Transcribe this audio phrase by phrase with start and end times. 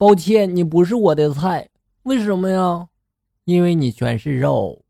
[0.00, 1.66] 抱歉，你不是我的菜。
[2.04, 2.86] 为什么呀？
[3.46, 4.80] 因为你全是肉。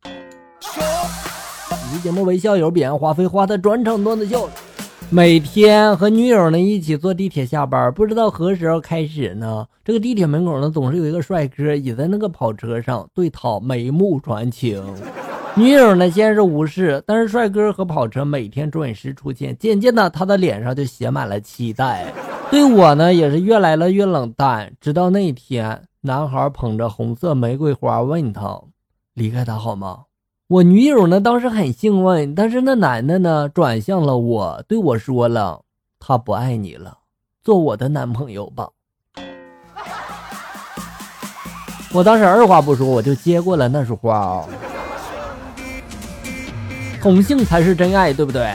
[1.71, 4.47] 本节目为校友彼岸花飞花的专场段子秀。
[5.09, 14.85] 每天和女友呢一起坐地铁下班，不知道何时候开始呢，这个地铁门口呢总是有一个帅哥倚在那个跑车上对他眉目传情。
[15.55, 22.13] 女友呢先是无视，但是帅哥和跑车每天准时出现，渐渐的他的脸上就写满了期待，
[22.51, 24.73] 对我呢也是越来越冷淡。
[24.81, 28.61] 直到那天，男孩捧着红色玫瑰花问他
[29.15, 30.05] ：“离开他好吗？”
[30.49, 35.61] 我女友呢，当时很兴奋，但是那男的呢，转向了我，对我说了
[36.01, 36.97] ：“他不爱你了，
[37.43, 38.69] 做我的男朋友吧。”
[41.93, 44.45] 我当时二话不说，我就接过了那束花啊。
[47.03, 48.51] 同性才是真爱，对不对？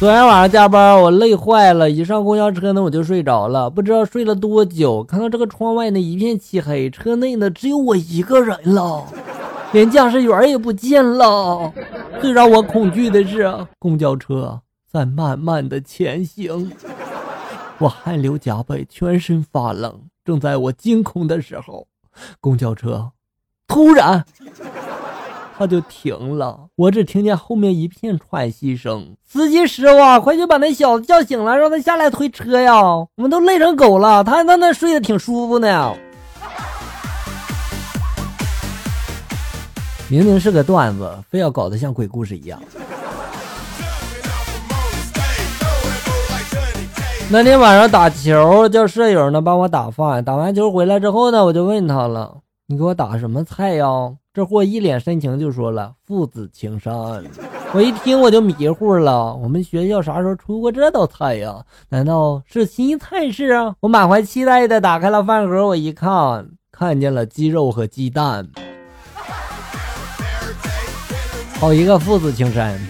[0.00, 5.04] 昨天晚上加班，我累坏了，一上公交车呢，我就睡着了，不知道睡了多久。
[5.04, 9.04] 看到这个窗外呢，一片漆黑，车内呢只有我一个人了，
[9.74, 11.70] 连驾驶员也不见了。
[12.18, 14.58] 最让我恐惧的是，公交车
[14.90, 16.72] 在慢慢的前行，
[17.76, 20.00] 我汗流浃背，全身发冷。
[20.24, 21.86] 正在我惊恐的时候，
[22.40, 23.10] 公交车
[23.68, 24.24] 突然。
[25.60, 29.14] 他就停了，我只听见后面一片喘息声。
[29.28, 32.82] 司机师傅，快去把那小子叫醒了，让他下来推车呀！
[32.82, 35.94] 我们都累成狗了，他还在那睡得挺舒服呢。
[40.08, 42.58] 明明是个段子，非要搞得像鬼故事一样。
[47.30, 50.24] 那天晚上打球，叫舍友呢帮我打饭。
[50.24, 53.86] 打完球回来之后呢，我就问他了：“你给我打什么菜呀？”
[54.32, 56.92] 这货一脸深情就说了：“父子情深。”
[57.74, 59.34] 我一听我就迷糊了。
[59.34, 61.64] 我们学校啥时候出过这道菜呀？
[61.88, 63.74] 难道是新菜式啊？
[63.80, 68.48] 我满怀期待的打开了饭盒，我一看，看见了鸡肉和鸡蛋。
[71.58, 72.80] 好一个父子情深！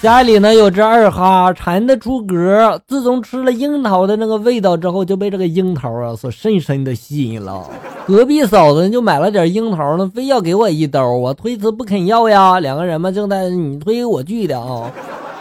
[0.00, 2.80] 家里呢有只二哈，馋得出格。
[2.86, 7.66] 自从吃了樱桃的那个味道之后，就被这个樱桃啊所深深的吸引了。
[8.06, 12.60] 隔壁嫂子就买了点樱桃呢，非要给我一兜，我推辞不肯要呀。
[12.60, 14.88] 两个人嘛正在你推我拒的啊，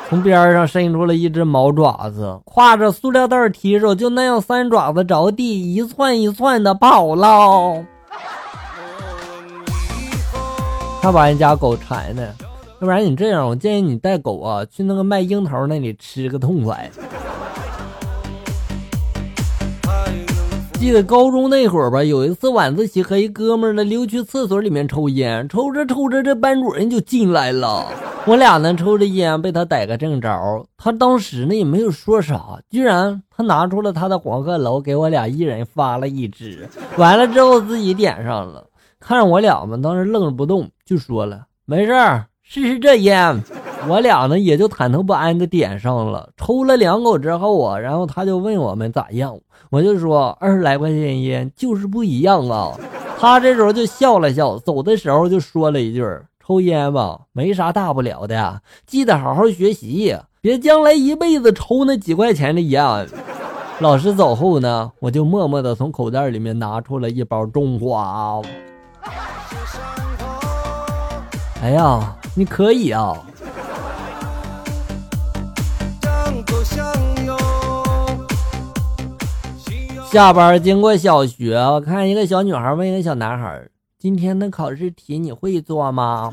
[0.10, 7.86] 从边上伸出了一只毛爪子，挎着塑料袋提手，就那样三爪子着地，一窜一窜的跑了。
[11.00, 12.34] 他把人家狗馋的。
[12.80, 16.88] 要不然你这样，我建议你带狗啊去那个卖樱桃那里吃个痛快。
[20.74, 27.88] 记得高中那会儿吧，有一次晚自习和一哥们儿呢溜去厕所里面抽烟，抽着抽着这班主任就进来了，
[28.28, 30.64] 我俩呢抽着烟被他逮个正着。
[30.78, 38.68] 他当时呢也没有说啥，居然他拿出了他的黄鹤楼给我俩一人发了一支，完了之后自己点上了，
[39.00, 42.28] 看着我俩嘛，当时愣着不动，就说了没事儿。
[42.50, 43.44] 试试这烟，
[43.90, 49.38] 我俩呢也就忐忑不安的点上了，抽了两口之后啊，然后他就问我们咋样，
[49.70, 52.72] 我就说二十来块钱烟就是不一样啊。
[53.20, 56.02] 他这时候就笑了笑，走的时候就说了一句
[56.42, 62.82] ：“抽烟吧，没啥大不了的，记得好好学习，别将来一辈子抽那几块钱的烟。
[63.80, 68.42] ”老师走后呢，我就默默的从口袋里面拿出了一包中华。
[71.62, 72.17] 哎呀！
[72.38, 73.18] 你可以啊！
[80.12, 83.68] 下班经过小学，我看一个小女孩问一个小男孩
[83.98, 86.32] ：“今天的考试题你会做吗？”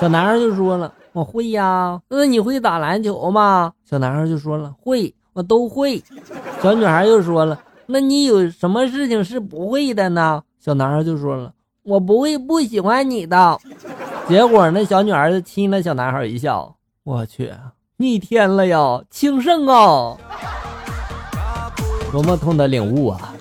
[0.00, 3.72] 小男孩就说了：“我会呀。”那你会打篮球吗？
[3.84, 6.00] 小男孩就说了：“会，我都会。”
[6.62, 13.58] 小女孩又说了：“那你有什么事情是不会的呢？”小男孩就说了：“我不会不喜欢你的。”
[14.28, 17.52] 结果那小女孩就亲了小男孩一笑，我去，
[17.96, 20.16] 逆天了呀，轻胜啊！
[22.10, 23.34] 多么痛的领悟啊！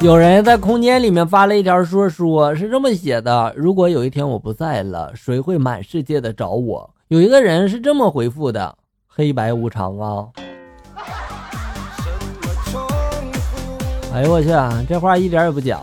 [0.00, 6.88] 有人在空间里面发了一条说说，是这么写的：如果有一天我不在了，谁会满世界的找我？
[7.08, 10.26] 有一个人是这么回复的：黑白无常啊！
[14.14, 14.48] 哎呦我去，
[14.88, 15.80] 这话一点也不假。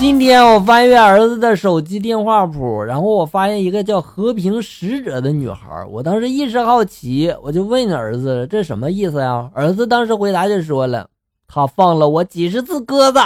[0.00, 5.84] 今天我翻阅儿子的手机电话簿，然后我发现一个叫和平使者的女孩。
[5.90, 9.50] 我当时一时好奇，我就问儿子这什么意思呀？
[9.52, 11.06] 儿子当时回答就说了，
[11.46, 13.20] 他放了我几十次鸽子，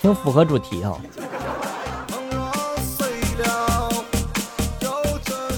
[0.00, 0.98] 挺符合主题哈。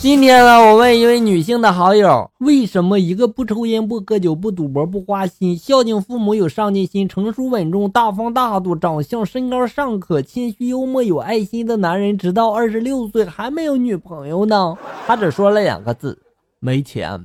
[0.02, 14.76] 今天呢，我问一位女性的好友，为什么一个不抽烟、不喝酒、不赌博、不花心、孝敬父母、有上进心、成熟稳重、大方大度、长相身高尚可、谦虚幽默、有爱心的男人，直到二十六岁还没有女朋友呢？
[15.06, 16.18] 他只说了两个字：
[16.58, 17.24] 没钱。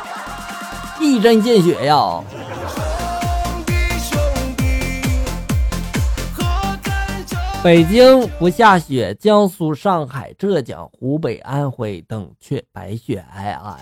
[1.00, 2.22] 一针见血呀！
[7.66, 13.74] 北京不下雪，江苏、上海、浙江、湖北、安徽等却白雪皑皑。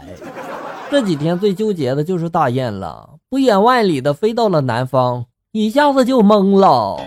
[0.90, 6.98] 这几天最纠结的就是大雁了，不远万里的飞到了南方，一下子就懵了。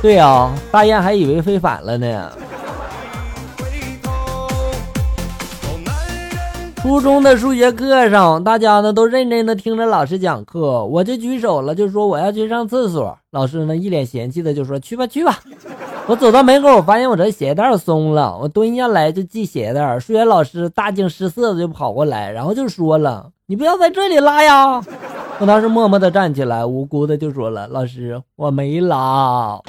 [0.00, 2.30] 对呀，大雁还以为飞反了呢。
[6.86, 13.18] 初中的数学课上，大家呢都认真的听着老师讲课，我就举手了，就说我要去上厕所。
[13.32, 15.36] 老师呢一脸嫌弃的就说去吧去吧。
[16.06, 19.98] 我走到门口，我发现我这鞋带松了，我蹲下来就系鞋带。
[19.98, 24.80] 数学老师大惊失色的就跑过来，然后就说了：“你不要在这里拉呀！”
[25.40, 29.60] 我当时默默的站起来，无辜的就说了：“老师，我没拉。”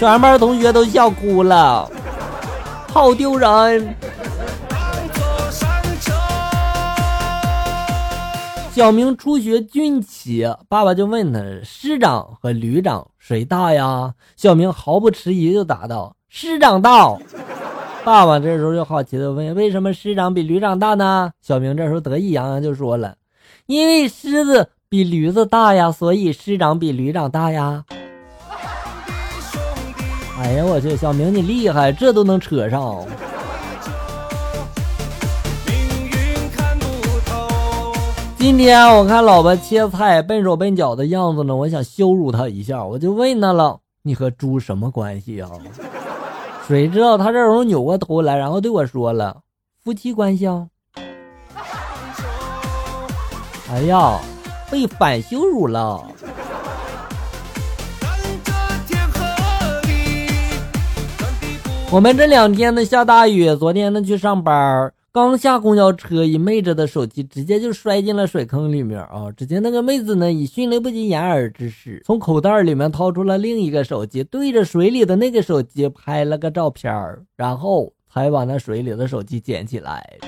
[0.00, 1.86] 全班同学都笑哭了，
[2.88, 3.94] 好丢人。
[8.74, 17.14] 小明初学军棋，爸爸就问他：“师长和旅长谁大呀？”小明毫不迟疑就答道：“师长大。”
[18.02, 23.14] 爸爸这时候就好奇的问：“为什么师长比旅长大呢？”小明这时候得意洋洋就说了
[23.68, 27.84] ：“因为狮子比驴子大呀，所以师长比旅长大呀。”
[30.40, 33.04] 哎呀，我去，小明你厉害，这都能扯上。
[38.42, 45.48] 今天我看老婆切菜笨手笨脚的样子呢，我想羞辱她一下，我就问她了：“你和猪什么关系啊？”
[46.66, 49.36] 谁知道她这时候扭过头来，然后对我说了
[49.84, 50.66] ：“夫妻关系。”啊。
[53.70, 54.18] ”哎呀，
[54.72, 56.02] 被反羞辱了。
[61.92, 64.92] 我们这两天呢下大雨，昨天呢去上班。
[65.14, 69.30] 刚下公交车，一妹子的手机直接就摔进了水坑里面啊！
[69.36, 76.90] 只见那个妹子呢，以迅雷不及掩耳之势，从口袋里面掏出了另一个手机，对着水里的那个手机拍了个照片
[77.36, 80.18] 然后才把那水里的手机捡起来。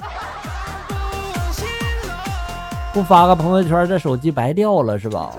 [2.94, 5.36] 不发个朋友圈，这手机白掉了是吧？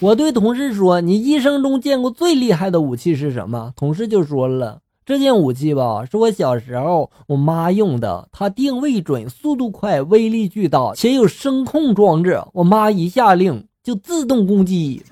[0.00, 12.40] 我对同事说：“你一生中见过最厉害的武器是什么？”同事就说了：“这件武器吧，是我小时候我妈用的，它定位准，速度快，威力巨大，且有声控装置。
[12.52, 15.02] 我妈一下令就自动攻击。”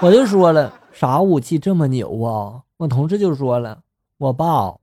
[0.00, 3.78] 我就说了：“啥武器这么牛啊？”我同事就说了
[4.18, 4.74] ：“我爸，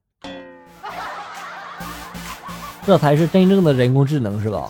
[2.85, 4.69] 这才是真正的人工智能，是吧？”